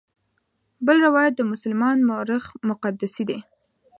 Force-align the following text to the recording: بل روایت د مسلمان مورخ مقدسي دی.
بل 0.85 0.97
روایت 1.07 1.33
د 1.37 1.41
مسلمان 1.51 1.97
مورخ 2.09 2.43
مقدسي 2.69 3.23
دی. 3.29 3.39